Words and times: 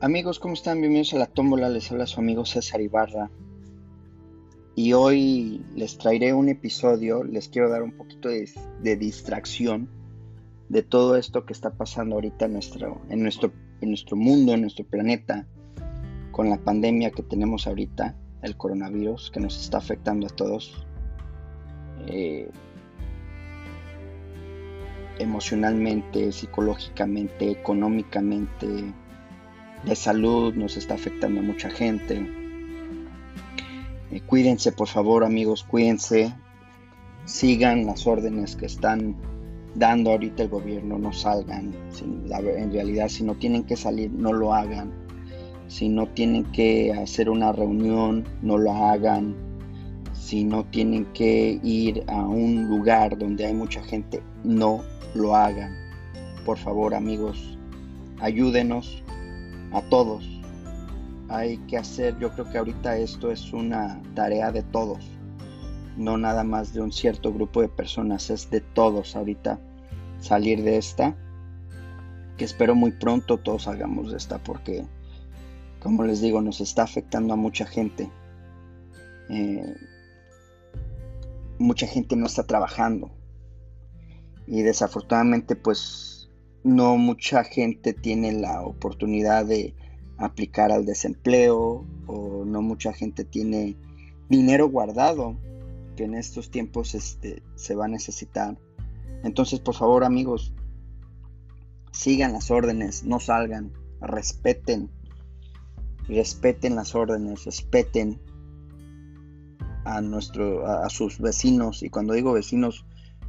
Amigos, 0.00 0.38
¿cómo 0.38 0.54
están? 0.54 0.78
Bienvenidos 0.80 1.12
a 1.14 1.18
la 1.18 1.26
tómbola, 1.26 1.68
les 1.68 1.90
habla 1.90 2.06
su 2.06 2.20
amigo 2.20 2.46
César 2.46 2.80
Ibarra. 2.80 3.32
Y 4.76 4.92
hoy 4.92 5.66
les 5.74 5.98
traeré 5.98 6.32
un 6.32 6.48
episodio, 6.48 7.24
les 7.24 7.48
quiero 7.48 7.68
dar 7.68 7.82
un 7.82 7.90
poquito 7.90 8.28
de, 8.28 8.96
distracción 8.96 9.88
de 10.68 10.84
todo 10.84 11.16
esto 11.16 11.44
que 11.44 11.52
está 11.52 11.72
pasando 11.72 12.14
ahorita 12.14 12.44
en 12.44 12.52
nuestro, 12.52 13.02
en, 13.10 13.24
nuestro, 13.24 13.50
en 13.80 13.88
nuestro 13.88 14.16
mundo, 14.16 14.54
en 14.54 14.60
nuestro 14.60 14.84
planeta, 14.84 15.48
con 16.30 16.48
la 16.48 16.58
pandemia 16.58 17.10
que 17.10 17.24
tenemos 17.24 17.66
ahorita, 17.66 18.14
el 18.42 18.56
coronavirus, 18.56 19.32
que 19.32 19.40
nos 19.40 19.60
está 19.60 19.78
afectando 19.78 20.28
a 20.28 20.30
todos. 20.30 20.86
Eh, 22.06 22.48
emocionalmente, 25.18 26.30
psicológicamente, 26.30 27.50
económicamente, 27.50 28.94
de 29.84 29.94
salud, 29.94 30.54
nos 30.54 30.76
está 30.76 30.94
afectando 30.94 31.40
a 31.40 31.42
mucha 31.42 31.70
gente. 31.70 32.26
Eh, 34.10 34.20
cuídense, 34.26 34.72
por 34.72 34.88
favor, 34.88 35.24
amigos, 35.24 35.64
cuídense. 35.64 36.34
Sigan 37.24 37.86
las 37.86 38.06
órdenes 38.06 38.56
que 38.56 38.66
están 38.66 39.16
dando 39.74 40.10
ahorita 40.10 40.44
el 40.44 40.48
gobierno, 40.48 40.98
no 40.98 41.12
salgan. 41.12 41.74
en 42.00 42.72
realidad, 42.72 43.08
si 43.08 43.22
no 43.22 43.34
tienen 43.34 43.64
que 43.64 43.76
salir, 43.76 44.10
no 44.10 44.32
lo 44.32 44.54
hagan. 44.54 44.92
Si 45.68 45.88
no 45.90 46.08
tienen 46.08 46.44
que 46.44 46.92
hacer 46.92 47.28
una 47.28 47.52
reunión, 47.52 48.24
no 48.42 48.56
lo 48.56 48.72
hagan. 48.72 49.36
Si 50.14 50.44
no 50.44 50.64
tienen 50.64 51.04
que 51.12 51.60
ir 51.62 52.04
a 52.08 52.22
un 52.22 52.68
lugar 52.68 53.18
donde 53.18 53.46
hay 53.46 53.54
mucha 53.54 53.82
gente, 53.82 54.22
no 54.44 54.82
lo 55.14 55.36
hagan. 55.36 55.74
Por 56.44 56.56
favor, 56.56 56.94
amigos, 56.94 57.58
ayúdenos, 58.20 59.02
a 59.72 59.82
todos. 59.82 60.24
Hay 61.28 61.58
que 61.66 61.76
hacer, 61.76 62.18
yo 62.18 62.30
creo 62.32 62.50
que 62.50 62.58
ahorita 62.58 62.96
esto 62.96 63.30
es 63.30 63.52
una 63.52 64.00
tarea 64.14 64.50
de 64.50 64.62
todos, 64.62 65.04
no 65.96 66.16
nada 66.16 66.44
más 66.44 66.72
de 66.72 66.80
un 66.80 66.92
cierto 66.92 67.32
grupo 67.32 67.60
de 67.60 67.68
personas, 67.68 68.30
es 68.30 68.50
de 68.50 68.60
todos 68.60 69.14
ahorita 69.14 69.60
salir 70.20 70.62
de 70.62 70.78
esta, 70.78 71.16
que 72.36 72.44
espero 72.44 72.74
muy 72.74 72.92
pronto 72.92 73.36
todos 73.38 73.64
salgamos 73.64 74.12
de 74.12 74.16
esta 74.16 74.38
porque, 74.38 74.86
como 75.80 76.04
les 76.04 76.20
digo, 76.20 76.40
nos 76.40 76.60
está 76.60 76.84
afectando 76.84 77.34
a 77.34 77.36
mucha 77.36 77.66
gente. 77.66 78.10
Eh, 79.28 79.74
mucha 81.58 81.86
gente 81.86 82.16
no 82.16 82.26
está 82.26 82.44
trabajando 82.44 83.10
y 84.46 84.62
desafortunadamente 84.62 85.56
pues 85.56 86.17
no 86.64 86.96
mucha 86.96 87.44
gente 87.44 87.92
tiene 87.92 88.32
la 88.32 88.62
oportunidad 88.62 89.46
de 89.46 89.74
aplicar 90.18 90.72
al 90.72 90.84
desempleo 90.84 91.86
o 92.06 92.44
no 92.44 92.62
mucha 92.62 92.92
gente 92.92 93.24
tiene 93.24 93.76
dinero 94.28 94.68
guardado 94.68 95.36
que 95.96 96.04
en 96.04 96.14
estos 96.14 96.50
tiempos 96.50 96.94
este, 96.94 97.42
se 97.54 97.74
va 97.74 97.86
a 97.86 97.88
necesitar. 97.88 98.58
Entonces, 99.24 99.60
por 99.60 99.74
favor, 99.74 100.04
amigos, 100.04 100.52
sigan 101.92 102.32
las 102.32 102.50
órdenes, 102.50 103.04
no 103.04 103.20
salgan, 103.20 103.72
respeten, 104.00 104.90
respeten 106.08 106.76
las 106.76 106.94
órdenes, 106.94 107.44
respeten 107.44 108.20
a 109.84 110.00
nuestro 110.00 110.66
a 110.66 110.90
sus 110.90 111.18
vecinos 111.18 111.82
y 111.82 111.88
cuando 111.88 112.12
digo 112.12 112.34
vecinos 112.34 112.84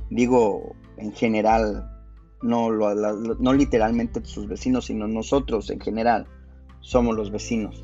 digo 0.10 0.76
en 0.98 1.14
general 1.14 1.99
no, 2.42 2.72
no 2.72 3.54
literalmente 3.54 4.24
sus 4.26 4.48
vecinos, 4.48 4.86
sino 4.86 5.08
nosotros 5.08 5.70
en 5.70 5.80
general 5.80 6.28
somos 6.82 7.16
los 7.16 7.32
vecinos. 7.32 7.84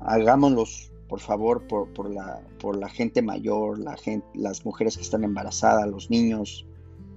Hagámoslos, 0.00 0.92
por 1.08 1.20
favor, 1.20 1.66
por, 1.66 2.10
la, 2.10 2.40
por 2.60 2.76
la 2.76 2.88
gente 2.88 3.22
mayor, 3.22 3.78
la 3.78 3.96
gente, 3.96 4.26
las 4.34 4.64
mujeres 4.64 4.96
que 4.96 5.02
están 5.02 5.24
embarazadas, 5.24 5.88
los 5.88 6.10
niños 6.10 6.66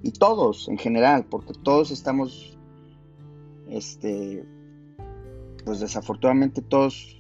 y 0.03 0.12
todos 0.12 0.68
en 0.69 0.78
general, 0.78 1.25
porque 1.29 1.53
todos 1.63 1.91
estamos, 1.91 2.57
este, 3.69 4.45
pues 5.66 5.79
desafortunadamente 5.79 6.62
todos, 6.62 7.16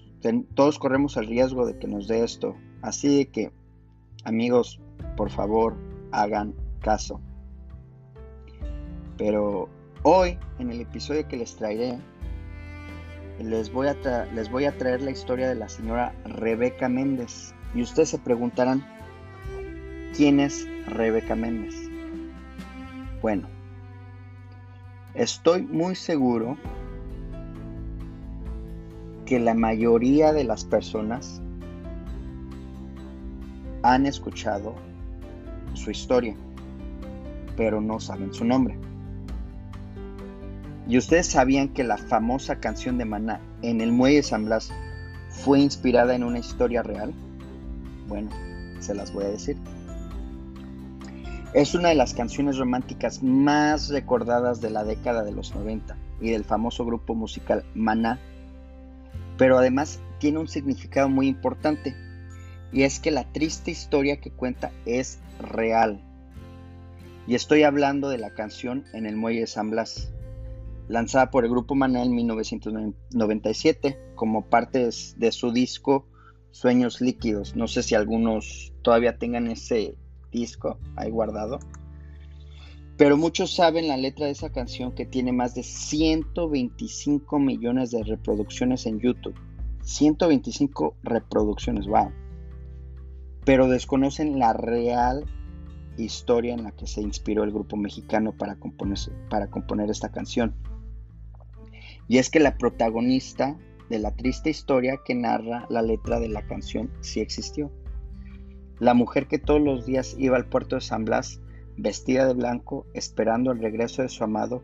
todos 0.55 0.79
corremos 0.79 1.17
el 1.17 1.27
riesgo 1.27 1.65
de 1.65 1.77
que 1.77 1.87
nos 1.87 2.07
dé 2.07 2.23
esto. 2.23 2.55
Así 2.81 3.25
que, 3.25 3.51
amigos, 4.23 4.79
por 5.17 5.29
favor, 5.29 5.75
hagan 6.11 6.55
caso. 6.81 7.19
Pero 9.19 9.67
hoy, 10.03 10.39
en 10.59 10.71
el 10.71 10.79
episodio 10.79 11.27
que 11.27 11.35
les 11.35 11.53
traeré, 11.57 11.99
les 13.43 13.71
voy, 13.71 13.87
a 13.87 13.95
les 14.33 14.49
voy 14.49 14.63
a 14.63 14.77
traer 14.77 15.01
la 15.01 15.11
historia 15.11 15.49
de 15.49 15.55
la 15.55 15.67
señora 15.67 16.15
Rebeca 16.23 16.87
Méndez. 16.87 17.53
Y 17.75 17.81
ustedes 17.81 18.09
se 18.09 18.17
preguntarán, 18.17 18.81
¿quién 20.15 20.39
es 20.39 20.65
Rebeca 20.87 21.35
Méndez? 21.35 21.75
Bueno, 23.21 23.49
estoy 25.15 25.63
muy 25.63 25.95
seguro 25.95 26.57
que 29.25 29.37
la 29.37 29.53
mayoría 29.53 30.31
de 30.31 30.45
las 30.45 30.63
personas 30.63 31.41
han 33.83 34.05
escuchado 34.05 34.75
su 35.73 35.91
historia, 35.91 36.35
pero 37.57 37.81
no 37.81 37.99
saben 37.99 38.33
su 38.33 38.45
nombre. 38.45 38.77
¿Y 40.89 40.97
ustedes 40.97 41.27
sabían 41.27 41.69
que 41.69 41.83
la 41.83 41.97
famosa 41.97 42.59
canción 42.59 42.97
de 42.97 43.05
Maná 43.05 43.39
en 43.61 43.79
el 43.79 43.91
Muelle 43.91 44.23
San 44.23 44.45
Blas 44.45 44.71
fue 45.29 45.59
inspirada 45.59 46.15
en 46.15 46.23
una 46.23 46.39
historia 46.39 46.81
real? 46.81 47.13
Bueno, 48.07 48.31
se 48.79 48.95
las 48.95 49.13
voy 49.13 49.25
a 49.25 49.29
decir. 49.29 49.55
Es 51.53 51.75
una 51.75 51.89
de 51.89 51.95
las 51.95 52.15
canciones 52.15 52.57
románticas 52.57 53.21
más 53.21 53.89
recordadas 53.89 54.61
de 54.61 54.71
la 54.71 54.83
década 54.83 55.23
de 55.23 55.31
los 55.31 55.53
90 55.53 55.95
y 56.21 56.31
del 56.31 56.43
famoso 56.43 56.83
grupo 56.83 57.13
musical 57.13 57.63
Maná, 57.75 58.19
pero 59.37 59.59
además 59.59 59.99
tiene 60.17 60.39
un 60.39 60.47
significado 60.47 61.07
muy 61.07 61.27
importante 61.27 61.95
y 62.71 62.81
es 62.81 62.99
que 62.99 63.11
la 63.11 63.31
triste 63.31 63.69
historia 63.69 64.19
que 64.19 64.31
cuenta 64.31 64.71
es 64.87 65.19
real. 65.39 66.03
Y 67.27 67.35
estoy 67.35 67.61
hablando 67.61 68.09
de 68.09 68.17
la 68.17 68.31
canción 68.31 68.85
En 68.91 69.05
el 69.05 69.15
Muelle 69.15 69.41
de 69.41 69.47
San 69.47 69.69
Blas 69.69 70.11
lanzada 70.89 71.29
por 71.29 71.45
el 71.45 71.51
grupo 71.51 71.75
Maná 71.75 72.03
en 72.03 72.13
1997 72.13 73.97
como 74.15 74.49
parte 74.49 74.89
de 75.15 75.31
su 75.31 75.51
disco 75.53 76.05
Sueños 76.51 76.99
Líquidos. 76.99 77.55
No 77.55 77.67
sé 77.67 77.83
si 77.83 77.95
algunos 77.95 78.73
todavía 78.81 79.17
tengan 79.17 79.47
ese 79.47 79.95
disco 80.31 80.79
ahí 80.95 81.11
guardado. 81.11 81.59
Pero 82.97 83.15
muchos 83.15 83.55
saben 83.55 83.87
la 83.87 83.97
letra 83.97 84.25
de 84.25 84.33
esa 84.33 84.51
canción 84.51 84.91
que 84.91 85.05
tiene 85.05 85.31
más 85.31 85.55
de 85.55 85.63
125 85.63 87.39
millones 87.39 87.91
de 87.91 88.03
reproducciones 88.03 88.85
en 88.87 88.99
YouTube. 88.99 89.35
125 89.83 90.97
reproducciones, 91.03 91.87
wow. 91.87 92.11
Pero 93.45 93.69
desconocen 93.69 94.37
la 94.37 94.53
real 94.53 95.25
historia 95.97 96.53
en 96.53 96.63
la 96.63 96.71
que 96.71 96.87
se 96.87 97.01
inspiró 97.01 97.43
el 97.43 97.51
grupo 97.51 97.77
mexicano 97.77 98.33
para 98.33 98.55
componer, 98.55 98.97
para 99.29 99.47
componer 99.47 99.89
esta 99.89 100.11
canción. 100.11 100.55
Y 102.09 102.17
es 102.17 102.29
que 102.29 102.41
la 102.41 102.57
protagonista 102.57 103.55
de 103.87 103.99
la 103.99 104.15
triste 104.15 104.49
historia 104.49 104.99
que 105.05 105.13
narra 105.13 105.67
la 105.69 105.83
letra 105.83 106.19
de 106.19 106.27
la 106.27 106.41
canción 106.41 106.91
sí 107.01 107.21
existió. 107.21 107.71
La 108.79 108.95
mujer 108.95 109.27
que 109.27 109.37
todos 109.37 109.61
los 109.61 109.85
días 109.85 110.15
iba 110.17 110.35
al 110.35 110.47
puerto 110.47 110.75
de 110.75 110.81
San 110.81 111.05
Blas 111.05 111.39
vestida 111.77 112.25
de 112.25 112.33
blanco 112.33 112.87
esperando 112.95 113.51
el 113.51 113.59
regreso 113.59 114.01
de 114.01 114.09
su 114.09 114.23
amado, 114.23 114.63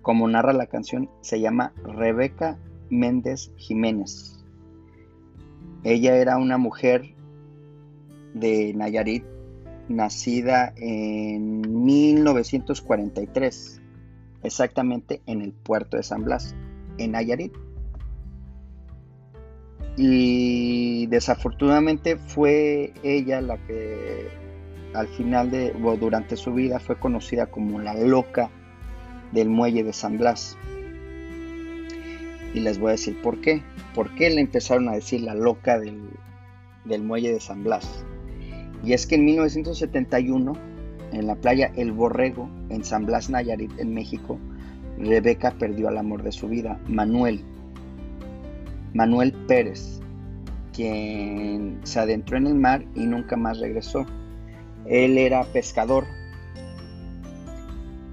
como 0.00 0.26
narra 0.26 0.54
la 0.54 0.66
canción, 0.68 1.10
se 1.20 1.38
llama 1.38 1.74
Rebeca 1.84 2.58
Méndez 2.88 3.52
Jiménez. 3.56 4.42
Ella 5.84 6.16
era 6.16 6.38
una 6.38 6.56
mujer 6.56 7.14
de 8.32 8.72
Nayarit, 8.74 9.24
nacida 9.88 10.72
en 10.76 11.60
1943, 11.84 13.82
exactamente 14.42 15.20
en 15.26 15.42
el 15.42 15.52
puerto 15.52 15.98
de 15.98 16.02
San 16.02 16.24
Blas 16.24 16.56
en 16.98 17.12
Nayarit. 17.12 17.52
Y 19.96 21.06
desafortunadamente 21.06 22.16
fue 22.16 22.92
ella 23.02 23.40
la 23.40 23.56
que 23.66 24.28
al 24.92 25.08
final 25.08 25.50
de, 25.50 25.72
durante 25.98 26.36
su 26.36 26.52
vida 26.52 26.78
fue 26.80 26.98
conocida 26.98 27.46
como 27.46 27.80
la 27.80 27.94
loca 27.94 28.50
del 29.32 29.48
muelle 29.48 29.82
de 29.82 29.92
San 29.92 30.18
Blas. 30.18 30.56
Y 32.54 32.60
les 32.60 32.78
voy 32.78 32.88
a 32.88 32.92
decir 32.92 33.20
por 33.22 33.40
qué. 33.40 33.62
¿Por 33.94 34.14
qué 34.14 34.30
le 34.30 34.40
empezaron 34.40 34.88
a 34.88 34.92
decir 34.92 35.22
la 35.22 35.34
loca 35.34 35.78
del, 35.78 36.10
del 36.84 37.02
muelle 37.02 37.32
de 37.32 37.40
San 37.40 37.64
Blas? 37.64 38.04
Y 38.82 38.92
es 38.92 39.06
que 39.06 39.16
en 39.16 39.24
1971, 39.24 40.52
en 41.12 41.26
la 41.26 41.36
playa 41.36 41.72
El 41.76 41.92
Borrego, 41.92 42.48
en 42.68 42.84
San 42.84 43.06
Blas, 43.06 43.30
Nayarit, 43.30 43.78
en 43.78 43.94
México, 43.94 44.38
Rebeca 44.98 45.52
perdió 45.52 45.88
al 45.88 45.98
amor 45.98 46.22
de 46.22 46.32
su 46.32 46.48
vida, 46.48 46.80
Manuel, 46.86 47.42
Manuel 48.94 49.32
Pérez, 49.46 50.00
quien 50.72 51.80
se 51.84 52.00
adentró 52.00 52.36
en 52.36 52.46
el 52.46 52.54
mar 52.54 52.84
y 52.94 53.06
nunca 53.06 53.36
más 53.36 53.58
regresó. 53.58 54.06
Él 54.86 55.18
era 55.18 55.44
pescador. 55.44 56.04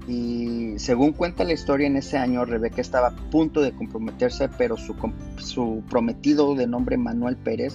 Y 0.06 0.74
según 0.76 1.12
cuenta 1.12 1.44
la 1.44 1.54
historia, 1.54 1.86
en 1.86 1.96
ese 1.96 2.18
año 2.18 2.44
Rebeca 2.44 2.80
estaba 2.80 3.08
a 3.08 3.16
punto 3.30 3.62
de 3.62 3.72
comprometerse, 3.72 4.50
pero 4.58 4.76
su, 4.76 4.94
su 5.38 5.82
prometido 5.88 6.54
de 6.54 6.66
nombre 6.66 6.98
Manuel 6.98 7.36
Pérez 7.36 7.74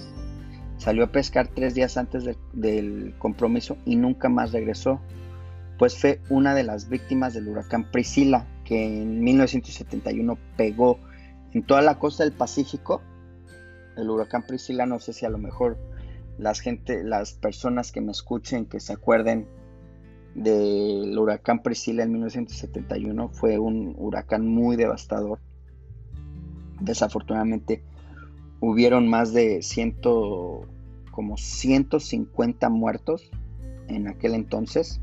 salió 0.77 1.03
a 1.03 1.11
pescar 1.11 1.47
tres 1.47 1.73
días 1.75 1.97
antes 1.97 2.23
del 2.53 3.13
compromiso 3.17 3.77
y 3.85 3.95
nunca 3.95 4.29
más 4.29 4.51
regresó, 4.51 5.01
pues 5.77 5.97
fue 5.97 6.21
una 6.29 6.53
de 6.55 6.63
las 6.63 6.89
víctimas 6.89 7.33
del 7.33 7.47
huracán 7.47 7.89
Priscila, 7.91 8.45
que 8.69 9.01
en 9.01 9.23
1971 9.23 10.37
pegó 10.55 10.99
en 11.53 11.63
toda 11.63 11.81
la 11.81 11.97
costa 11.97 12.23
del 12.23 12.33
Pacífico. 12.33 13.01
El 13.97 14.11
huracán 14.11 14.45
Priscila, 14.45 14.85
no 14.85 14.99
sé 14.99 15.11
si 15.11 15.25
a 15.25 15.29
lo 15.31 15.39
mejor 15.39 15.79
las 16.37 16.59
gente, 16.59 17.03
las 17.03 17.33
personas 17.33 17.91
que 17.91 17.99
me 17.99 18.11
escuchen, 18.11 18.67
que 18.67 18.79
se 18.79 18.93
acuerden 18.93 19.47
del 20.35 21.17
huracán 21.17 21.63
Priscila 21.63 22.03
en 22.03 22.11
1971 22.11 23.29
fue 23.29 23.57
un 23.57 23.95
huracán 23.97 24.47
muy 24.47 24.75
devastador. 24.75 25.39
Desafortunadamente 26.79 27.83
hubieron 28.59 29.07
más 29.07 29.33
de 29.33 29.63
ciento, 29.63 30.61
como 31.09 31.37
150 31.37 32.69
muertos 32.69 33.31
en 33.87 34.07
aquel 34.07 34.35
entonces. 34.35 35.01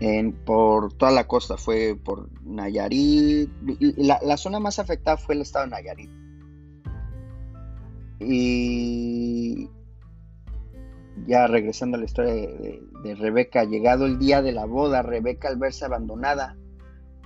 En, 0.00 0.32
por 0.32 0.94
toda 0.94 1.12
la 1.12 1.26
costa, 1.26 1.56
fue 1.56 1.94
por 1.94 2.28
Nayarit. 2.42 3.50
La, 3.96 4.18
la 4.22 4.36
zona 4.36 4.58
más 4.58 4.78
afectada 4.78 5.18
fue 5.18 5.34
el 5.34 5.42
estado 5.42 5.66
de 5.66 5.70
Nayarit. 5.72 6.10
Y 8.20 9.68
ya 11.26 11.46
regresando 11.46 11.96
a 11.96 12.00
la 12.00 12.06
historia 12.06 12.32
de, 12.32 13.14
Rebeca, 13.14 13.64
llegado 13.64 14.06
el 14.06 14.18
día 14.18 14.42
de 14.42 14.52
la 14.52 14.66
boda, 14.66 15.02
Rebeca 15.02 15.48
al 15.48 15.56
verse 15.56 15.84
abandonada, 15.84 16.56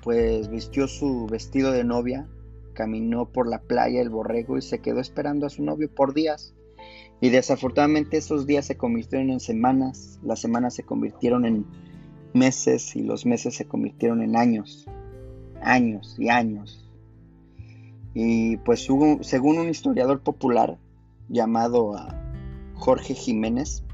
pues 0.03 0.49
vistió 0.49 0.89
su 0.89 1.27
vestido 1.27 1.73
de 1.73 1.85
novia, 1.85 2.29
caminó 2.75 3.31
por 3.31 3.49
la 3.49 3.61
playa 3.61 4.01
el 4.01 4.11
borrego 4.11 4.59
y 4.59 4.63
se 4.63 4.81
quedó 4.81 5.01
esperando 5.01 5.47
a 5.47 5.51
su 5.51 5.63
novio 5.63 5.93
por 5.93 6.15
días. 6.15 6.55
Y 7.21 7.31
desafortunadamente 7.31 8.19
esos 8.19 8.47
días 8.47 8.67
se 8.67 8.77
convirtieron 8.77 9.31
en 9.31 9.41
semanas, 9.41 10.19
las 10.23 10.41
semanas 10.41 10.75
se 10.75 10.83
convirtieron 10.83 11.45
en 11.45 11.65
meses 12.35 12.95
y 12.97 13.03
los 13.03 13.25
meses 13.25 13.55
se 13.55 13.67
convirtieron 13.67 14.23
en 14.23 14.37
años, 14.37 14.87
años 15.63 16.17
y 16.19 16.29
años. 16.29 16.89
Y 18.13 18.59
pues 18.59 18.87
según 19.23 19.59
un 19.59 19.69
historiador 19.69 20.21
popular 20.21 20.79
llamado 21.29 21.97
Jorge 22.75 23.15
Jiménez, 23.15 23.85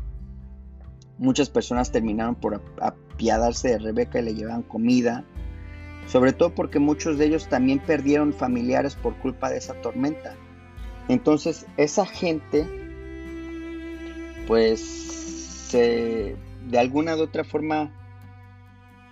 Muchas 1.21 1.51
personas 1.51 1.93
terminaron 1.93 2.35
por 2.35 2.63
apiadarse 2.81 3.69
de 3.69 3.79
Rebeca 3.79 4.21
y 4.21 4.23
le 4.23 4.35
llevaban 4.35 4.63
comida, 4.63 5.23
sobre 6.07 6.33
todo 6.33 6.55
porque 6.55 6.79
muchos 6.79 7.19
de 7.19 7.27
ellos 7.27 7.47
también 7.47 7.79
perdieron 7.79 8.33
familiares 8.33 8.95
por 8.95 9.15
culpa 9.19 9.51
de 9.51 9.59
esa 9.59 9.75
tormenta. 9.83 10.35
Entonces 11.09 11.67
esa 11.77 12.07
gente, 12.07 12.67
pues, 14.47 15.69
de 15.73 16.79
alguna 16.79 17.15
u 17.17 17.21
otra 17.21 17.45
forma 17.45 17.93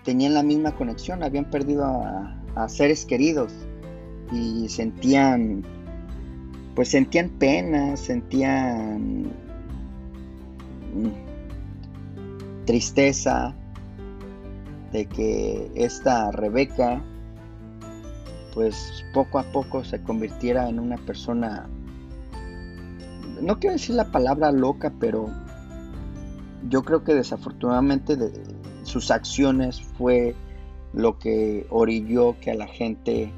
tenían 0.09 0.33
la 0.33 0.43
misma 0.43 0.73
conexión, 0.73 1.23
habían 1.23 1.51
perdido 1.51 1.85
a, 1.85 2.67
seres 2.71 3.05
queridos 3.05 3.53
y 4.33 4.67
sentían, 4.71 5.63
pues 6.75 6.89
sentían 6.89 7.29
pena, 7.29 7.95
sentían 7.99 9.31
tristeza 12.65 13.55
de 14.93 15.05
que 15.05 15.71
esta 15.75 16.31
Rebeca 16.31 17.05
pues 18.55 19.05
poco 19.13 19.39
a 19.39 19.43
poco 19.43 19.85
se 19.85 20.01
convirtiera 20.03 20.71
en 20.71 20.81
una 20.81 20.97
persona, 20.97 21.69
no 23.43 23.61
quiero 23.61 23.75
decir 23.75 23.95
la 23.95 24.11
palabra 24.11 24.53
loca, 24.53 24.91
pero 24.99 25.29
yo 26.67 26.83
creo 26.83 27.05
que 27.05 27.13
desafortunadamente 27.13 28.17
de, 28.17 28.58
sus 28.89 29.11
acciones 29.11 29.81
fue 29.81 30.35
lo 30.93 31.19
que 31.19 31.67
orilló 31.71 32.37
que 32.41 32.51
a 32.51 32.55
la 32.55 32.67
gente 32.67 33.31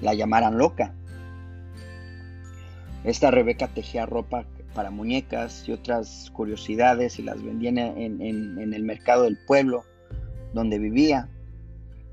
la 0.00 0.14
llamaran 0.14 0.58
loca. 0.58 0.94
Esta 3.04 3.30
Rebeca 3.30 3.68
tejía 3.68 4.06
ropa 4.06 4.44
para 4.74 4.90
muñecas 4.90 5.68
y 5.68 5.72
otras 5.72 6.30
curiosidades 6.32 7.18
y 7.18 7.22
las 7.22 7.42
vendía 7.42 7.70
en, 7.70 8.20
el 8.20 8.82
mercado 8.84 9.24
del 9.24 9.38
pueblo 9.46 9.84
donde 10.52 10.78
vivía. 10.78 11.28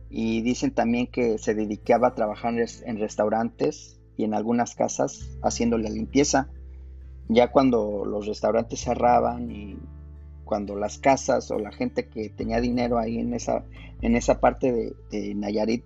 Y 0.10 0.42
dicen 0.42 0.72
también 0.72 1.08
que 1.08 1.38
se 1.38 1.54
dedicaba 1.54 2.10
a 2.10 2.16
trabajar 2.16 2.54
en 2.58 3.00
restaurantes 3.00 4.00
y 4.16 4.24
en 4.24 4.34
algunas 4.34 4.74
casas 4.74 5.38
haciéndole 5.44 5.90
limpieza. 5.90 6.50
Ya 7.28 7.52
cuando 7.52 8.06
los 8.06 8.26
restaurantes 8.26 8.80
cerraban 8.80 9.52
y 9.52 9.78
cuando 10.48 10.76
las 10.76 10.98
casas 10.98 11.52
o 11.52 11.60
la 11.60 11.72
gente 11.72 12.08
que 12.08 12.30
tenía 12.30 12.60
dinero 12.60 12.98
ahí 12.98 13.20
en 13.20 13.36
esa, 13.36 13.64
en 14.02 14.16
esa 14.16 14.40
parte 14.40 14.96
de, 15.12 15.36
Nayarit 15.36 15.84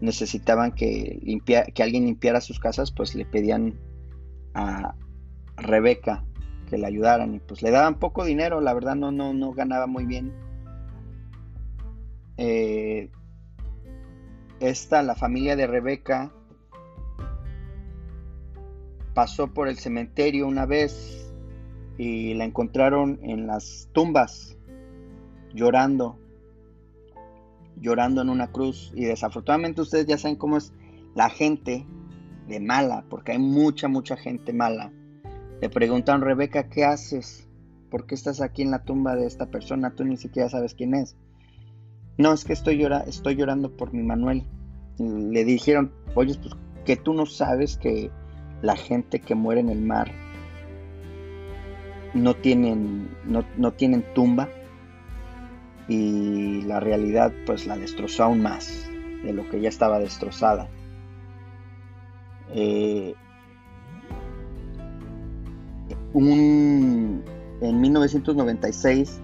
necesitaban 0.00 0.72
que, 0.72 1.20
que 1.46 1.82
alguien 1.82 2.06
limpiara 2.06 2.40
sus 2.40 2.58
casas, 2.58 2.90
pues 2.90 3.14
le 3.14 3.24
pedían 3.24 3.78
a, 4.54 4.96
Rebeca 5.56 6.24
que 6.68 6.78
le 6.78 6.86
ayudaran 6.86 7.34
y 7.34 7.40
pues 7.40 7.62
le 7.62 7.70
daban 7.70 7.98
poco 7.98 8.24
dinero, 8.24 8.60
la 8.60 8.72
verdad 8.72 8.94
no, 8.94 9.10
no, 9.10 9.34
no 9.34 9.52
ganaba 9.52 9.86
muy 9.86 10.06
bien. 10.06 10.32
Eh, 12.36 13.10
esta, 14.60 15.02
la 15.02 15.14
familia 15.14 15.56
de 15.56 15.66
Rebeca, 15.66 16.32
pasó 19.14 19.52
por 19.52 19.68
el 19.68 19.76
cementerio 19.76 20.46
una 20.46 20.64
vez 20.64 21.29
y 22.00 22.34
la 22.34 22.44
encontraron 22.44 23.18
en 23.22 23.46
las 23.46 23.88
tumbas 23.92 24.56
llorando, 25.52 26.18
llorando 27.76 28.22
en 28.22 28.30
una 28.30 28.50
cruz 28.50 28.92
y 28.94 29.04
desafortunadamente 29.04 29.82
ustedes 29.82 30.06
ya 30.06 30.16
saben 30.16 30.36
cómo 30.36 30.56
es 30.56 30.72
la 31.14 31.28
gente 31.28 31.84
de 32.48 32.60
mala, 32.60 33.04
porque 33.10 33.32
hay 33.32 33.38
mucha, 33.38 33.88
mucha 33.88 34.16
gente 34.16 34.52
mala 34.52 34.92
le 35.60 35.68
preguntan, 35.68 36.22
Rebeca, 36.22 36.70
¿qué 36.70 36.84
haces? 36.84 37.46
¿Por 37.90 38.06
qué 38.06 38.14
estás 38.14 38.40
aquí 38.40 38.62
en 38.62 38.70
la 38.70 38.82
tumba 38.82 39.14
de 39.14 39.26
esta 39.26 39.50
persona? 39.50 39.94
Tú 39.94 40.04
ni 40.04 40.16
siquiera 40.16 40.48
sabes 40.48 40.74
quién 40.74 40.94
es. 40.94 41.16
No, 42.16 42.32
es 42.32 42.44
que 42.44 42.54
estoy, 42.54 42.82
estoy 43.06 43.36
llorando 43.36 43.76
por 43.76 43.92
mi 43.92 44.02
Manuel. 44.02 44.46
le 44.98 45.44
dijeron, 45.44 45.92
oye, 46.14 46.34
pues 46.40 46.54
que 46.86 46.96
tú 46.96 47.12
no 47.12 47.26
sabes 47.26 47.76
que 47.76 48.10
la 48.62 48.74
gente 48.74 49.20
que 49.20 49.34
muere 49.34 49.60
en 49.60 49.68
el 49.68 49.82
mar 49.82 50.10
no 52.14 52.34
tienen, 52.34 53.08
no, 53.24 53.44
no 53.56 53.72
tienen 53.72 54.04
tumba. 54.14 54.48
Y 55.88 56.62
la 56.62 56.78
realidad 56.78 57.32
pues 57.46 57.66
la 57.66 57.76
destrozó 57.76 58.24
aún 58.24 58.42
más 58.42 58.88
de 59.24 59.32
lo 59.32 59.48
que 59.48 59.60
ya 59.60 59.68
estaba 59.68 59.98
destrozada. 59.98 60.68
Eh, 62.52 63.14
un, 66.12 67.22
en 67.60 67.80
1996, 67.80 69.20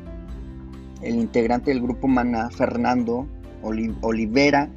el 1.03 1.17
integrante 1.17 1.71
del 1.71 1.83
grupo 1.83 2.09
Maná, 2.09 2.51
Fernando 2.51 3.27
Olivera, 3.63 4.71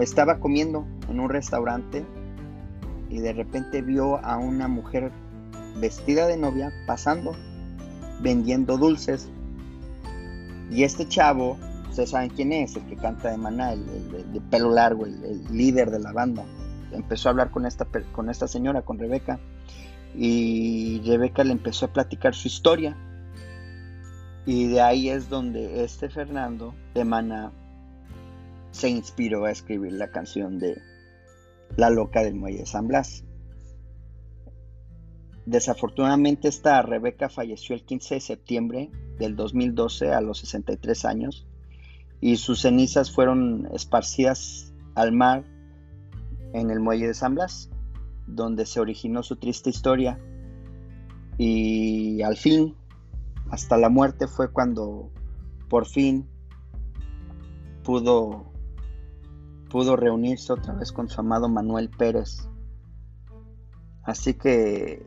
estaba 0.00 0.38
comiendo 0.38 0.86
en 1.10 1.20
un 1.20 1.28
restaurante 1.28 2.04
y 3.10 3.18
de 3.18 3.32
repente 3.32 3.82
vio 3.82 4.24
a 4.24 4.38
una 4.38 4.68
mujer 4.68 5.12
vestida 5.80 6.26
de 6.26 6.36
novia 6.36 6.72
pasando, 6.86 7.32
vendiendo 8.20 8.76
dulces. 8.76 9.28
Y 10.70 10.84
este 10.84 11.08
chavo, 11.08 11.56
ustedes 11.88 12.10
saben 12.10 12.30
quién 12.30 12.52
es, 12.52 12.76
el 12.76 12.84
que 12.86 12.96
canta 12.96 13.30
de 13.30 13.36
Maná, 13.36 13.72
el, 13.72 14.32
de 14.32 14.40
pelo 14.40 14.70
largo, 14.70 15.06
el, 15.06 15.44
líder 15.50 15.90
de 15.90 15.98
la 15.98 16.12
banda. 16.12 16.44
Empezó 16.92 17.28
a 17.28 17.30
hablar 17.30 17.50
con 17.50 17.66
esta, 17.66 17.86
con 18.12 18.30
esta 18.30 18.48
señora, 18.48 18.82
con 18.82 18.98
Rebeca 18.98 19.38
y 20.14 21.00
Rebeca 21.06 21.44
le 21.44 21.52
empezó 21.52 21.86
a 21.86 21.92
platicar 21.92 22.34
su 22.34 22.48
historia. 22.48 22.96
Y 24.46 24.68
de 24.68 24.80
ahí 24.80 25.10
es 25.10 25.28
donde 25.28 25.84
este 25.84 26.08
Fernando 26.08 26.74
de 26.94 27.04
Mana 27.04 27.52
se 28.70 28.88
inspiró 28.88 29.44
a 29.44 29.50
escribir 29.50 29.92
la 29.92 30.10
canción 30.10 30.58
de 30.58 30.80
La 31.76 31.90
loca 31.90 32.22
del 32.22 32.34
muelle 32.34 32.64
San 32.66 32.88
Blas. 32.88 33.24
Desafortunadamente 35.48 36.46
esta 36.46 36.82
Rebeca 36.82 37.30
falleció 37.30 37.74
el 37.74 37.82
15 37.82 38.16
de 38.16 38.20
septiembre 38.20 38.90
del 39.18 39.34
2012 39.34 40.12
a 40.12 40.20
los 40.20 40.40
63 40.40 41.06
años 41.06 41.46
y 42.20 42.36
sus 42.36 42.60
cenizas 42.60 43.10
fueron 43.10 43.66
esparcidas 43.72 44.74
al 44.94 45.12
mar 45.12 45.46
en 46.52 46.70
el 46.70 46.80
muelle 46.80 47.06
de 47.06 47.14
San 47.14 47.34
Blas, 47.34 47.70
donde 48.26 48.66
se 48.66 48.78
originó 48.78 49.22
su 49.22 49.36
triste 49.36 49.70
historia. 49.70 50.20
Y 51.38 52.20
al 52.20 52.36
fin, 52.36 52.76
hasta 53.50 53.78
la 53.78 53.88
muerte 53.88 54.28
fue 54.28 54.52
cuando 54.52 55.10
por 55.70 55.86
fin 55.86 56.28
pudo, 57.84 58.52
pudo 59.70 59.96
reunirse 59.96 60.52
otra 60.52 60.74
vez 60.74 60.92
con 60.92 61.08
su 61.08 61.18
amado 61.22 61.48
Manuel 61.48 61.88
Pérez. 61.88 62.46
Así 64.02 64.34
que 64.34 65.06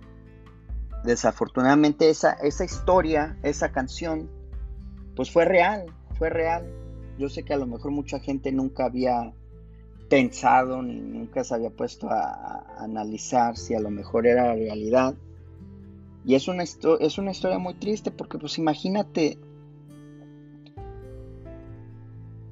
desafortunadamente 1.04 2.10
esa, 2.10 2.34
esa 2.34 2.64
historia, 2.64 3.38
esa 3.44 3.72
canción, 3.72 4.30
pues 5.16 5.32
fue 5.32 5.46
real, 5.46 5.86
fue 6.18 6.30
real. 6.30 6.66
Yo 7.18 7.30
sé 7.30 7.44
que 7.44 7.54
a 7.54 7.58
lo 7.58 7.68
mejor 7.68 7.92
mucha 7.92 8.20
gente 8.20 8.52
nunca 8.52 8.86
había 8.86 9.34
pensado 10.10 10.82
ni 10.82 11.00
nunca 11.00 11.44
se 11.44 11.56
había 11.56 11.70
puesto 11.70 12.10
a, 12.10 12.66
analizar 12.78 13.58
si 13.58 13.74
a 13.74 13.80
lo 13.80 13.90
mejor 13.90 14.28
era 14.28 14.54
realidad. 14.54 15.16
Y 16.26 16.36
es 16.36 16.48
una, 16.48 16.64
es 16.64 17.18
una 17.18 17.32
historia 17.32 17.58
muy 17.58 17.74
triste 17.76 18.12
porque 18.12 18.38
pues 18.38 18.58
imagínate, 18.58 19.40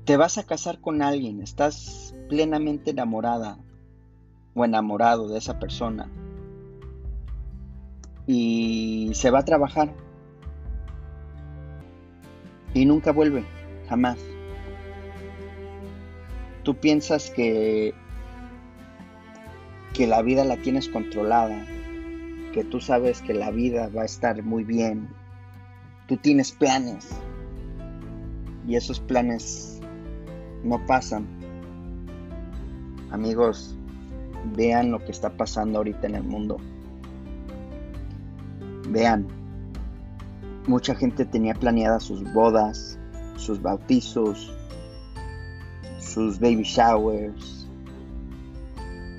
te 0.05 0.17
vas 0.17 0.39
a 0.39 0.43
casar 0.43 0.81
con 0.81 1.03
alguien, 1.03 1.41
estás 1.41 2.15
plenamente 2.29 2.91
enamorada 2.91 3.59
o 4.55 4.65
enamorado 4.65 5.27
de 5.29 5.37
esa 5.37 5.59
persona 5.59 6.09
y 8.29 9.09
se 9.13 9.31
va 9.31 9.39
a 9.39 9.45
trabajar 9.45 9.91
y 12.73 12.85
nunca 12.85 13.11
vuelve, 13.11 13.43
jamás 13.89 14.19
tú 16.69 16.75
piensas 16.75 17.31
que, 17.31 17.95
que 19.93 20.05
la 20.05 20.21
vida 20.21 20.43
la 20.45 20.57
tienes 20.57 20.87
controlada, 20.87 21.65
que 22.53 22.63
tú 22.63 22.79
sabes 22.79 23.23
que 23.23 23.33
la 23.33 23.49
vida 23.49 23.89
va 23.89 24.03
a 24.03 24.05
estar 24.05 24.43
muy 24.43 24.63
bien, 24.63 25.09
tú 26.07 26.17
tienes 26.17 26.51
planes 26.51 27.09
y 28.67 28.75
esos 28.75 28.99
planes 28.99 29.79
no 30.63 30.85
pasan. 30.85 31.25
Amigos, 33.09 33.75
vean 34.55 34.91
lo 34.91 35.03
que 35.03 35.11
está 35.11 35.31
pasando 35.31 35.79
ahorita 35.79 36.05
en 36.05 36.13
el 36.13 36.23
mundo. 36.23 36.57
Vean, 38.89 39.27
mucha 40.67 40.95
gente 40.95 41.25
tenía 41.25 41.53
planeadas 41.53 42.03
sus 42.03 42.23
bodas, 42.33 42.97
sus 43.35 43.61
bautizos, 43.61 44.51
sus 45.99 46.39
baby 46.39 46.63
showers. 46.63 47.67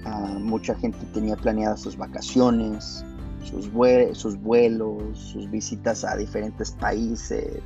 Ah, 0.05 0.39
mucha 0.41 0.75
gente 0.75 0.99
tenía 1.15 1.37
planeadas 1.37 1.81
sus 1.81 1.97
vacaciones, 1.97 3.05
sus, 3.45 3.71
sus 4.13 4.41
vuelos, 4.41 5.19
sus 5.19 5.51
visitas 5.51 6.05
a 6.05 6.17
diferentes 6.17 6.73
países, 6.73 7.63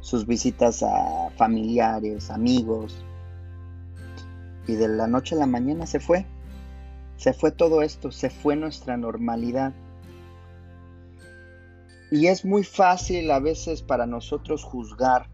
sus 0.00 0.26
visitas 0.26 0.82
a 0.82 1.30
familiares, 1.36 2.30
amigos. 2.30 3.04
Y 4.66 4.74
de 4.74 4.88
la 4.88 5.06
noche 5.06 5.36
a 5.36 5.38
la 5.38 5.46
mañana 5.46 5.86
se 5.86 6.00
fue. 6.00 6.26
Se 7.16 7.32
fue 7.32 7.50
todo 7.50 7.82
esto, 7.82 8.10
se 8.10 8.30
fue 8.30 8.56
nuestra 8.56 8.96
normalidad. 8.96 9.72
Y 12.10 12.28
es 12.28 12.44
muy 12.44 12.62
fácil 12.62 13.30
a 13.30 13.40
veces 13.40 13.82
para 13.82 14.06
nosotros 14.06 14.62
juzgar 14.62 15.28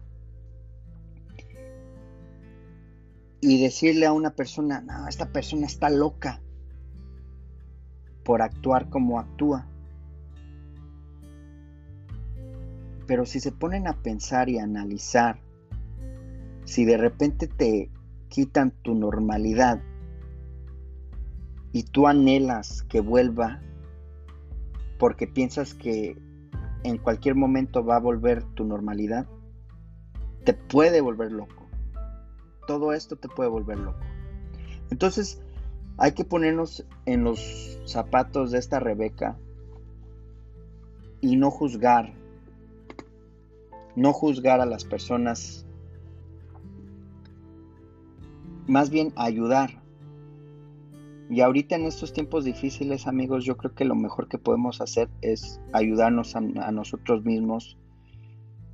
y 3.41 3.61
decirle 3.61 4.05
a 4.05 4.13
una 4.13 4.31
persona, 4.31 4.81
no, 4.81 5.07
esta 5.07 5.31
persona 5.31 5.67
está 5.67 5.89
loca 5.89 6.41
por 8.23 8.41
actuar 8.41 8.89
como 8.89 9.19
actúa. 9.19 9.67
Pero 13.05 13.25
si 13.25 13.39
se 13.39 13.51
ponen 13.51 13.87
a 13.87 14.01
pensar 14.01 14.49
y 14.49 14.59
analizar, 14.59 15.39
si 16.63 16.85
de 16.85 16.97
repente 16.97 17.47
te 17.47 17.91
quitan 18.29 18.71
tu 18.81 18.95
normalidad 18.95 19.81
y 21.73 21.83
tú 21.83 22.07
anhelas 22.07 22.83
que 22.83 23.01
vuelva 23.01 23.61
porque 24.97 25.27
piensas 25.27 25.73
que 25.73 26.17
en 26.83 26.97
cualquier 26.97 27.35
momento 27.35 27.83
va 27.83 27.97
a 27.97 27.99
volver 27.99 28.43
tu 28.55 28.65
normalidad, 28.65 29.25
te 30.43 30.53
puede 30.53 31.01
volver 31.01 31.31
loco 31.31 31.63
todo 32.65 32.93
esto 32.93 33.15
te 33.15 33.27
puede 33.27 33.49
volver 33.49 33.79
loco. 33.79 33.99
Entonces, 34.89 35.41
hay 35.97 36.13
que 36.13 36.25
ponernos 36.25 36.85
en 37.05 37.23
los 37.23 37.79
zapatos 37.85 38.51
de 38.51 38.59
esta 38.59 38.79
Rebeca 38.79 39.37
y 41.21 41.35
no 41.35 41.51
juzgar, 41.51 42.13
no 43.95 44.13
juzgar 44.13 44.59
a 44.61 44.65
las 44.65 44.85
personas, 44.85 45.65
más 48.67 48.89
bien 48.89 49.13
ayudar. 49.15 49.82
Y 51.29 51.41
ahorita 51.41 51.75
en 51.75 51.85
estos 51.85 52.13
tiempos 52.13 52.43
difíciles, 52.43 53.07
amigos, 53.07 53.45
yo 53.45 53.57
creo 53.57 53.73
que 53.73 53.85
lo 53.85 53.95
mejor 53.95 54.27
que 54.27 54.37
podemos 54.37 54.81
hacer 54.81 55.09
es 55.21 55.59
ayudarnos 55.71 56.35
a, 56.35 56.41
nosotros 56.41 57.23
mismos, 57.23 57.77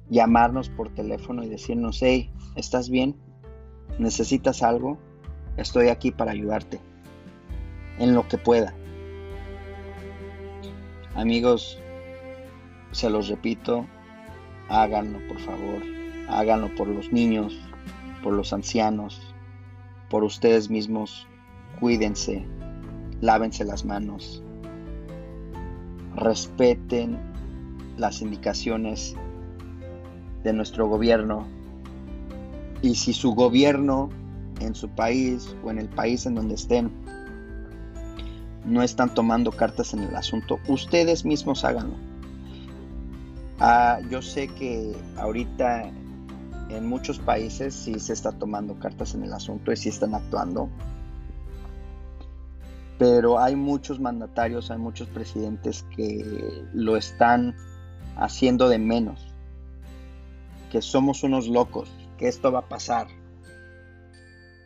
llamarnos 0.10 0.70
por 0.70 0.94
teléfono 0.94 1.44
y 1.44 1.50
decirnos, 1.50 2.00
hey, 2.02 2.32
¿estás 2.56 2.90
bien? 2.90 3.16
necesitas 4.00 4.64
algo, 4.64 4.98
estoy 5.58 5.90
aquí 5.90 6.12
para 6.12 6.32
ayudarte 6.32 6.80
en 8.00 8.16
lo 8.16 8.28
que 8.28 8.38
pueda. 8.38 8.74
Amigos, 11.16 11.78
se 12.92 13.10
los 13.10 13.28
repito, 13.28 13.86
háganlo 14.70 15.20
por 15.28 15.40
favor, 15.40 15.84
háganlo 16.30 16.74
por 16.76 16.88
los 16.88 17.12
niños, 17.12 17.60
por 18.24 18.34
los 18.34 18.54
ancianos, 18.54 19.36
por 20.10 20.24
ustedes 20.24 20.70
mismos, 20.70 21.28
cuídense, 21.80 22.46
lávense 23.22 23.64
las 23.66 23.86
manos, 23.86 24.44
respeten 26.16 27.18
las 27.98 28.22
indicaciones 28.22 29.16
de 30.44 30.54
nuestro 30.54 30.88
gobierno 30.88 31.46
y 32.82 32.96
si 32.96 33.14
su 33.14 33.34
gobierno 33.34 34.10
en 34.62 34.76
su 34.76 34.90
país 34.90 35.56
o 35.64 35.72
en 35.72 35.80
el 35.80 35.90
país 35.90 36.26
en 36.26 36.36
donde 36.36 36.56
estén 36.56 36.92
no 38.66 38.84
están 38.84 39.14
tomando 39.14 39.52
cartas 39.52 39.94
en 39.94 40.02
el 40.02 40.16
asunto, 40.16 40.60
ustedes 40.68 41.26
mismos 41.26 41.64
háganlo. 41.64 41.96
Ah, 43.60 44.00
yo 44.10 44.22
sé 44.22 44.48
que 44.48 44.96
ahorita 45.18 45.90
en 46.70 46.88
muchos 46.88 47.20
países 47.20 47.74
sí 47.74 48.00
se 48.00 48.14
está 48.14 48.32
tomando 48.32 48.76
cartas 48.76 49.16
en 49.16 49.24
el 49.24 49.34
asunto 49.34 49.72
y 49.72 49.78
sí 49.78 49.90
están 49.90 50.14
actuando. 50.14 50.70
Pero 53.00 53.40
hay 53.40 53.56
muchos 53.56 54.00
mandatarios, 54.00 54.70
hay 54.70 54.78
muchos 54.78 55.08
presidentes 55.08 55.86
que 55.96 56.66
lo 56.74 56.98
están 56.98 57.56
haciendo 58.18 58.68
de 58.68 58.78
menos. 58.78 59.34
Que 60.70 60.82
somos 60.82 61.24
unos 61.24 61.48
locos 61.48 61.90
que 62.18 62.28
esto 62.28 62.52
va 62.52 62.60
a 62.60 62.68
pasar. 62.68 63.08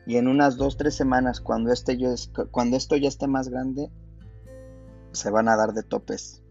Y 0.07 0.17
en 0.17 0.27
unas 0.27 0.57
dos, 0.57 0.77
tres 0.77 0.95
semanas, 0.95 1.39
cuando, 1.39 1.71
este 1.71 1.97
cuando 2.51 2.75
esto 2.75 2.97
ya 2.97 3.07
esté 3.07 3.27
más 3.27 3.49
grande, 3.49 3.91
se 5.11 5.29
van 5.29 5.47
a 5.47 5.55
dar 5.55 5.73
de 5.73 5.83
topes. 5.83 6.41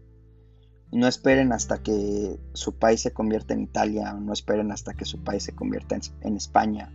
No 0.89 1.07
esperen 1.07 1.51
hasta 1.51 1.83
que 1.83 2.39
su 2.53 2.77
país 2.77 3.01
se 3.01 3.11
convierta 3.11 3.53
en 3.53 3.61
Italia, 3.61 4.13
no 4.13 4.31
esperen 4.31 4.71
hasta 4.71 4.93
que 4.93 5.03
su 5.05 5.21
país 5.21 5.43
se 5.43 5.53
convierta 5.53 5.97
en 6.21 6.37
España, 6.37 6.93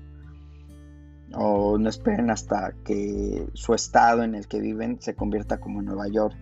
o 1.34 1.78
no 1.78 1.88
esperen 1.88 2.30
hasta 2.30 2.74
que 2.84 3.48
su 3.54 3.74
estado 3.74 4.22
en 4.22 4.34
el 4.34 4.48
que 4.48 4.60
viven 4.60 5.00
se 5.00 5.14
convierta 5.14 5.60
como 5.60 5.82
Nueva 5.82 6.08
York, 6.08 6.36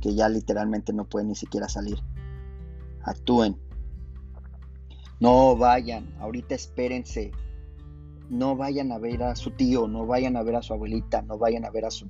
que 0.00 0.14
ya 0.14 0.28
literalmente 0.28 0.92
no 0.92 1.04
pueden 1.04 1.28
ni 1.28 1.34
siquiera 1.34 1.68
salir. 1.68 1.98
Actúen, 3.02 3.56
no 5.20 5.54
vayan, 5.54 6.14
ahorita 6.18 6.54
espérense. 6.54 7.30
No 8.30 8.56
vayan 8.56 8.90
a 8.90 8.98
ver 8.98 9.22
a 9.22 9.36
su 9.36 9.50
tío, 9.50 9.86
no 9.86 10.06
vayan 10.06 10.36
a 10.36 10.42
ver 10.42 10.56
a 10.56 10.62
su 10.62 10.72
abuelita, 10.72 11.20
no 11.20 11.36
vayan 11.36 11.66
a 11.66 11.70
ver 11.70 11.84
a 11.84 11.90
sus 11.90 12.08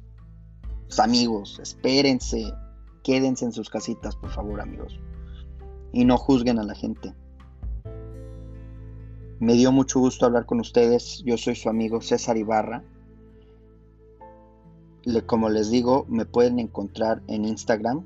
amigos. 1.00 1.58
Espérense. 1.60 2.52
Quédense 3.02 3.46
en 3.46 3.52
sus 3.52 3.68
casitas, 3.68 4.14
por 4.14 4.30
favor, 4.30 4.60
amigos. 4.60 5.00
Y 5.92 6.04
no 6.04 6.18
juzguen 6.18 6.60
a 6.60 6.62
la 6.62 6.76
gente. 6.76 7.12
Me 9.40 9.54
dio 9.54 9.72
mucho 9.72 9.98
gusto 9.98 10.26
hablar 10.26 10.46
con 10.46 10.60
ustedes. 10.60 11.22
Yo 11.24 11.36
soy 11.36 11.56
su 11.56 11.68
amigo 11.68 12.00
César 12.00 12.36
Ibarra. 12.36 12.84
como 15.26 15.48
les 15.48 15.70
digo, 15.70 16.06
me 16.08 16.26
pueden 16.26 16.60
encontrar 16.60 17.22
en 17.26 17.44
Instagram 17.44 18.04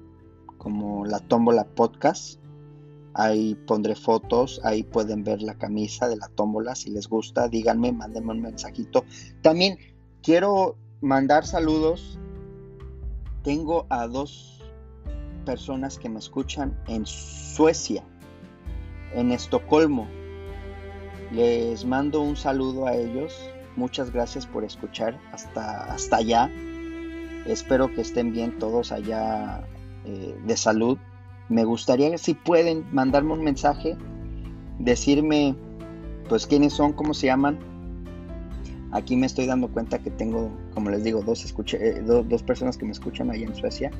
como 0.56 1.04
la 1.04 1.18
tómbola 1.18 1.64
podcast 1.64 2.38
Ahí 3.14 3.54
pondré 3.54 3.94
fotos, 3.94 4.60
ahí 4.64 4.82
pueden 4.82 5.22
ver 5.22 5.40
la 5.40 5.54
camisa 5.54 6.08
de 6.08 6.16
la 6.16 6.26
tómbola. 6.28 6.74
Si 6.74 6.90
les 6.90 7.08
gusta, 7.08 7.48
díganme, 7.48 7.92
mándenme 7.92 8.32
un 8.32 8.42
mensajito. 8.42 9.04
También 9.40 9.78
quiero 10.20 10.76
mandar 11.00 11.46
saludos. 11.46 12.18
Tengo 13.44 13.86
a 13.88 14.08
dos 14.08 14.60
personas 15.46 15.96
que 15.96 16.08
me 16.08 16.18
escuchan 16.18 16.76
en 16.88 17.06
Suecia, 17.06 18.02
en 19.14 19.30
Estocolmo. 19.30 20.08
Les 21.34 21.84
mando 21.84 22.22
un 22.22 22.36
saludo 22.36 22.86
a 22.86 22.94
ellos. 22.94 23.50
Muchas 23.74 24.12
gracias 24.12 24.46
por 24.46 24.62
escuchar 24.62 25.18
hasta, 25.32 25.92
hasta 25.92 26.18
allá. 26.18 26.48
Espero 27.44 27.92
que 27.92 28.02
estén 28.02 28.32
bien 28.32 28.56
todos 28.60 28.92
allá 28.92 29.64
eh, 30.04 30.36
de 30.46 30.56
salud. 30.56 30.96
Me 31.48 31.64
gustaría, 31.64 32.16
si 32.18 32.34
pueden, 32.34 32.86
mandarme 32.92 33.32
un 33.32 33.42
mensaje, 33.42 33.96
decirme, 34.78 35.56
pues, 36.28 36.46
quiénes 36.46 36.72
son, 36.72 36.92
cómo 36.92 37.14
se 37.14 37.26
llaman. 37.26 37.58
Aquí 38.92 39.16
me 39.16 39.26
estoy 39.26 39.46
dando 39.46 39.66
cuenta 39.66 39.98
que 39.98 40.10
tengo, 40.10 40.52
como 40.72 40.90
les 40.90 41.02
digo, 41.02 41.20
dos, 41.22 41.44
eh, 41.72 42.02
dos 42.04 42.42
personas 42.44 42.78
que 42.78 42.84
me 42.84 42.92
escuchan 42.92 43.28
allá 43.30 43.44
en 43.44 43.56
Suecia. 43.56 43.90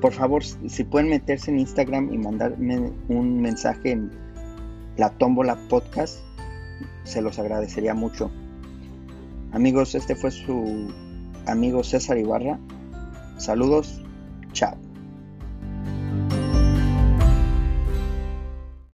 Por 0.00 0.12
favor, 0.12 0.42
si 0.42 0.82
pueden 0.82 1.08
meterse 1.08 1.52
en 1.52 1.60
Instagram 1.60 2.12
y 2.12 2.18
mandarme 2.18 2.90
un 3.08 3.40
mensaje 3.40 3.92
en 3.92 4.10
la 4.96 5.10
tómbola 5.10 5.56
podcast, 5.68 6.18
se 7.08 7.22
los 7.22 7.38
agradecería 7.38 7.94
mucho. 7.94 8.30
Amigos, 9.52 9.94
este 9.94 10.14
fue 10.14 10.30
su 10.30 10.92
amigo 11.46 11.82
César 11.82 12.18
Ibarra. 12.18 12.58
Saludos, 13.38 14.02
chao. 14.52 14.87